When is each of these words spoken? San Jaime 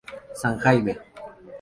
San 0.33 0.57
Jaime 0.57 0.93